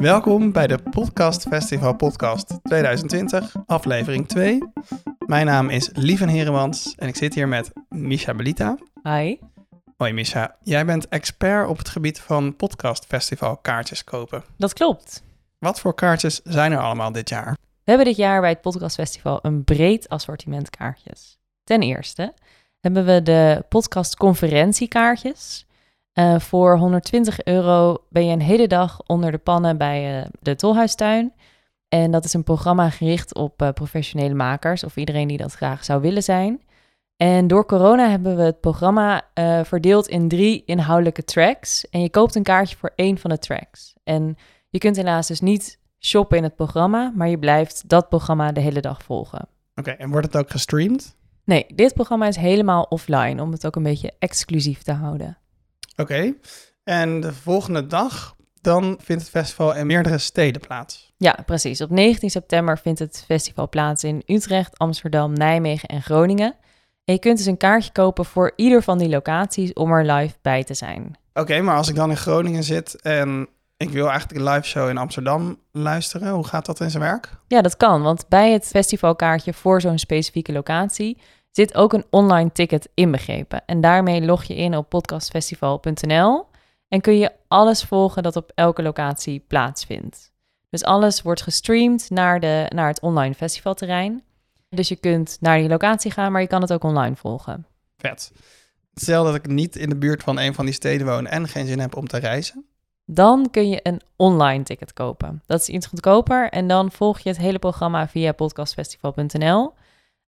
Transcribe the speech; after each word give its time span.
Welkom 0.00 0.52
bij 0.52 0.66
de 0.66 0.78
Podcast 0.90 1.48
Festival 1.48 1.96
Podcast 1.96 2.58
2020, 2.62 3.54
aflevering 3.66 4.28
2. 4.28 4.58
Mijn 5.26 5.46
naam 5.46 5.68
is 5.70 5.90
Lieven 5.92 6.28
Heremans 6.28 6.94
en 6.94 7.08
ik 7.08 7.16
zit 7.16 7.34
hier 7.34 7.48
met 7.48 7.72
Misha 7.88 8.34
Belita. 8.34 8.78
Hi. 9.02 9.36
Hoi 9.96 10.12
Misha, 10.12 10.56
jij 10.62 10.84
bent 10.84 11.08
expert 11.08 11.68
op 11.68 11.78
het 11.78 11.88
gebied 11.88 12.20
van 12.20 12.56
Podcast 12.56 13.06
Festival 13.06 13.56
kaartjes 13.56 14.04
kopen. 14.04 14.44
Dat 14.56 14.72
klopt. 14.72 15.22
Wat 15.58 15.80
voor 15.80 15.94
kaartjes 15.94 16.40
zijn 16.44 16.72
er 16.72 16.80
allemaal 16.80 17.12
dit 17.12 17.28
jaar? 17.28 17.52
We 17.60 17.90
hebben 17.90 18.06
dit 18.06 18.16
jaar 18.16 18.40
bij 18.40 18.50
het 18.50 18.60
Podcast 18.60 18.94
Festival 18.94 19.38
een 19.42 19.64
breed 19.64 20.08
assortiment 20.08 20.70
kaartjes. 20.70 21.38
Ten 21.64 21.82
eerste 21.82 22.34
hebben 22.80 23.04
we 23.04 23.22
de 23.22 23.64
podcast 23.68 24.16
conferentiekaartjes. 24.16 25.66
Uh, 26.14 26.38
voor 26.38 26.78
120 26.78 27.44
euro 27.44 27.96
ben 28.08 28.26
je 28.26 28.32
een 28.32 28.40
hele 28.40 28.66
dag 28.66 29.02
onder 29.06 29.30
de 29.30 29.38
pannen 29.38 29.76
bij 29.76 30.20
uh, 30.20 30.26
de 30.40 30.56
Tolhuistuin. 30.56 31.32
En 31.88 32.10
dat 32.10 32.24
is 32.24 32.32
een 32.32 32.44
programma 32.44 32.90
gericht 32.90 33.34
op 33.34 33.62
uh, 33.62 33.68
professionele 33.68 34.34
makers 34.34 34.84
of 34.84 34.96
iedereen 34.96 35.28
die 35.28 35.38
dat 35.38 35.54
graag 35.54 35.84
zou 35.84 36.00
willen 36.00 36.22
zijn. 36.22 36.62
En 37.16 37.46
door 37.46 37.66
corona 37.66 38.08
hebben 38.08 38.36
we 38.36 38.42
het 38.42 38.60
programma 38.60 39.22
verdeeld 39.64 40.08
in 40.08 40.28
drie 40.28 40.62
inhoudelijke 40.64 41.24
tracks. 41.24 41.88
En 41.88 42.00
je 42.00 42.10
koopt 42.10 42.34
een 42.34 42.42
kaartje 42.42 42.76
voor 42.76 42.92
één 42.94 43.18
van 43.18 43.30
de 43.30 43.38
tracks. 43.38 43.94
En 44.04 44.36
je 44.68 44.78
kunt 44.78 44.96
helaas 44.96 45.26
dus 45.26 45.40
niet 45.40 45.78
shoppen 45.98 46.36
in 46.36 46.42
het 46.42 46.56
programma, 46.56 47.12
maar 47.14 47.28
je 47.28 47.38
blijft 47.38 47.88
dat 47.88 48.08
programma 48.08 48.52
de 48.52 48.60
hele 48.60 48.80
dag 48.80 49.02
volgen. 49.02 49.48
Oké, 49.74 49.90
en 49.90 50.10
wordt 50.10 50.26
het 50.26 50.36
ook 50.36 50.50
gestreamd? 50.50 51.16
Nee, 51.44 51.66
dit 51.74 51.94
programma 51.94 52.26
is 52.26 52.36
helemaal 52.36 52.82
offline 52.82 53.42
om 53.42 53.52
het 53.52 53.66
ook 53.66 53.76
een 53.76 53.82
beetje 53.82 54.12
exclusief 54.18 54.82
te 54.82 54.92
houden. 54.92 55.38
Oké, 56.00 56.34
en 56.84 57.20
de 57.20 57.32
volgende 57.32 57.86
dag 57.86 58.36
dan 58.60 58.98
vindt 59.02 59.22
het 59.22 59.30
festival 59.30 59.74
in 59.74 59.86
meerdere 59.86 60.18
steden 60.18 60.60
plaats. 60.60 61.12
Ja, 61.16 61.38
precies. 61.46 61.80
Op 61.80 61.90
19 61.90 62.30
september 62.30 62.78
vindt 62.78 62.98
het 62.98 63.24
festival 63.26 63.68
plaats 63.68 64.04
in 64.04 64.22
Utrecht, 64.26 64.78
Amsterdam, 64.78 65.32
Nijmegen 65.32 65.88
en 65.88 66.02
Groningen. 66.02 66.54
En 67.04 67.14
je 67.14 67.20
kunt 67.20 67.36
dus 67.36 67.46
een 67.46 67.56
kaartje 67.56 67.92
kopen 67.92 68.24
voor 68.24 68.52
ieder 68.56 68.82
van 68.82 68.98
die 68.98 69.08
locaties 69.08 69.72
om 69.72 69.92
er 69.92 70.12
live 70.12 70.34
bij 70.42 70.64
te 70.64 70.74
zijn. 70.74 71.18
Oké, 71.34 71.60
maar 71.60 71.76
als 71.76 71.88
ik 71.88 71.94
dan 71.94 72.10
in 72.10 72.16
Groningen 72.16 72.64
zit 72.64 73.02
en 73.02 73.48
ik 73.76 73.90
wil 73.90 74.08
eigenlijk 74.08 74.40
een 74.40 74.52
live 74.52 74.66
show 74.66 74.88
in 74.88 74.98
Amsterdam 74.98 75.58
luisteren. 75.72 76.32
Hoe 76.32 76.46
gaat 76.46 76.66
dat 76.66 76.80
in 76.80 76.90
zijn 76.90 77.02
werk? 77.02 77.28
Ja, 77.46 77.62
dat 77.62 77.76
kan. 77.76 78.02
Want 78.02 78.28
bij 78.28 78.52
het 78.52 78.66
festivalkaartje 78.66 79.52
voor 79.52 79.80
zo'n 79.80 79.98
specifieke 79.98 80.52
locatie 80.52 81.18
zit 81.50 81.74
ook 81.74 81.92
een 81.92 82.04
online 82.10 82.52
ticket 82.52 82.88
inbegrepen. 82.94 83.62
En 83.66 83.80
daarmee 83.80 84.22
log 84.22 84.44
je 84.44 84.56
in 84.56 84.76
op 84.76 84.88
podcastfestival.nl 84.88 86.46
en 86.88 87.00
kun 87.00 87.18
je 87.18 87.32
alles 87.48 87.84
volgen 87.84 88.22
dat 88.22 88.36
op 88.36 88.52
elke 88.54 88.82
locatie 88.82 89.44
plaatsvindt. 89.48 90.32
Dus 90.70 90.84
alles 90.84 91.22
wordt 91.22 91.42
gestreamd 91.42 92.10
naar, 92.10 92.40
de, 92.40 92.66
naar 92.74 92.88
het 92.88 93.00
online 93.00 93.34
festivalterrein. 93.34 94.22
Dus 94.68 94.88
je 94.88 94.96
kunt 94.96 95.36
naar 95.40 95.58
die 95.58 95.68
locatie 95.68 96.10
gaan, 96.10 96.32
maar 96.32 96.40
je 96.40 96.46
kan 96.46 96.60
het 96.60 96.72
ook 96.72 96.84
online 96.84 97.16
volgen. 97.16 97.66
Vet. 97.96 98.32
Stel 98.94 99.24
dat 99.24 99.34
ik 99.34 99.46
niet 99.46 99.76
in 99.76 99.88
de 99.88 99.96
buurt 99.96 100.22
van 100.22 100.38
een 100.38 100.54
van 100.54 100.64
die 100.64 100.74
steden 100.74 101.06
woon 101.06 101.26
en 101.26 101.48
geen 101.48 101.66
zin 101.66 101.78
heb 101.78 101.96
om 101.96 102.06
te 102.06 102.18
reizen. 102.18 102.64
Dan 103.04 103.50
kun 103.50 103.68
je 103.68 103.80
een 103.82 104.00
online 104.16 104.62
ticket 104.62 104.92
kopen. 104.92 105.42
Dat 105.46 105.60
is 105.60 105.68
iets 105.68 105.86
goedkoper 105.86 106.50
en 106.50 106.68
dan 106.68 106.90
volg 106.90 107.18
je 107.18 107.28
het 107.28 107.38
hele 107.38 107.58
programma 107.58 108.08
via 108.08 108.32
podcastfestival.nl. 108.32 109.72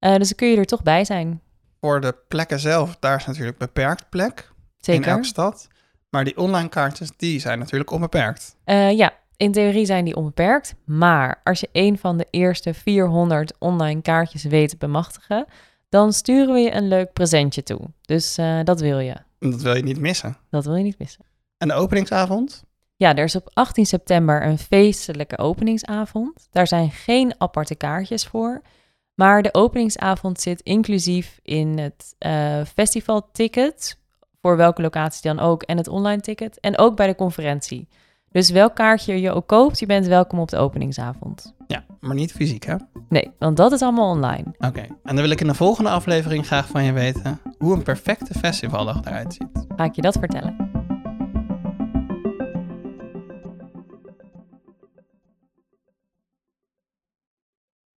Uh, 0.00 0.16
dus 0.16 0.28
dan 0.28 0.36
kun 0.36 0.48
je 0.48 0.56
er 0.56 0.64
toch 0.64 0.82
bij 0.82 1.04
zijn. 1.04 1.40
Voor 1.80 2.00
de 2.00 2.16
plekken 2.28 2.60
zelf, 2.60 2.96
daar 2.96 3.16
is 3.16 3.26
natuurlijk 3.26 3.58
beperkt 3.58 4.08
plek. 4.08 4.52
Zeker. 4.76 5.02
In 5.02 5.08
elke 5.08 5.24
stad. 5.24 5.68
Maar 6.10 6.24
die 6.24 6.36
online 6.36 6.68
kaartjes, 6.68 7.10
die 7.16 7.40
zijn 7.40 7.58
natuurlijk 7.58 7.90
onbeperkt. 7.90 8.56
Uh, 8.64 8.92
ja, 8.92 9.12
in 9.36 9.52
theorie 9.52 9.86
zijn 9.86 10.04
die 10.04 10.16
onbeperkt. 10.16 10.74
Maar 10.84 11.40
als 11.44 11.60
je 11.60 11.68
een 11.72 11.98
van 11.98 12.16
de 12.16 12.26
eerste 12.30 12.74
400 12.74 13.52
online 13.58 14.02
kaartjes 14.02 14.44
weet 14.44 14.68
te 14.68 14.76
bemachtigen, 14.76 15.46
dan 15.88 16.12
sturen 16.12 16.54
we 16.54 16.60
je 16.60 16.74
een 16.74 16.88
leuk 16.88 17.12
presentje 17.12 17.62
toe. 17.62 17.80
Dus 18.00 18.38
uh, 18.38 18.60
dat 18.64 18.80
wil 18.80 18.98
je. 18.98 19.16
Dat 19.38 19.62
wil 19.62 19.76
je 19.76 19.82
niet 19.82 19.98
missen. 19.98 20.36
Dat 20.50 20.64
wil 20.64 20.74
je 20.76 20.82
niet 20.82 20.98
missen. 20.98 21.24
En 21.58 21.68
de 21.68 21.74
openingsavond? 21.74 22.64
Ja, 22.96 23.14
er 23.14 23.24
is 23.24 23.36
op 23.36 23.50
18 23.52 23.86
september 23.86 24.46
een 24.46 24.58
feestelijke 24.58 25.38
openingsavond. 25.38 26.48
Daar 26.50 26.66
zijn 26.66 26.90
geen 26.90 27.34
aparte 27.38 27.74
kaartjes 27.74 28.26
voor. 28.26 28.62
Maar 29.20 29.42
de 29.42 29.54
openingsavond 29.54 30.40
zit 30.40 30.60
inclusief 30.60 31.40
in 31.42 31.78
het 31.78 32.14
uh, 32.18 32.64
festivalticket, 32.74 33.98
voor 34.40 34.56
welke 34.56 34.82
locatie 34.82 35.22
dan 35.22 35.38
ook, 35.38 35.62
en 35.62 35.76
het 35.76 35.88
online 35.88 36.20
ticket. 36.20 36.60
En 36.60 36.78
ook 36.78 36.96
bij 36.96 37.06
de 37.06 37.14
conferentie. 37.14 37.88
Dus 38.30 38.50
welk 38.50 38.74
kaartje 38.74 39.20
je 39.20 39.32
ook 39.32 39.46
koopt, 39.46 39.78
je 39.78 39.86
bent 39.86 40.06
welkom 40.06 40.38
op 40.38 40.48
de 40.48 40.56
openingsavond. 40.56 41.54
Ja, 41.66 41.84
maar 42.00 42.14
niet 42.14 42.32
fysiek, 42.32 42.64
hè? 42.64 42.74
Nee, 43.08 43.30
want 43.38 43.56
dat 43.56 43.72
is 43.72 43.82
allemaal 43.82 44.10
online. 44.10 44.44
Oké, 44.58 44.80
en 44.80 44.96
dan 45.02 45.20
wil 45.20 45.30
ik 45.30 45.40
in 45.40 45.46
de 45.46 45.54
volgende 45.54 45.90
aflevering 45.90 46.46
graag 46.46 46.68
van 46.68 46.84
je 46.84 46.92
weten 46.92 47.40
hoe 47.58 47.74
een 47.74 47.82
perfecte 47.82 48.38
festivaldag 48.38 49.04
eruit 49.04 49.32
ziet. 49.32 49.66
Ga 49.76 49.84
ik 49.84 49.94
je 49.94 50.02
dat 50.02 50.18
vertellen? 50.18 50.69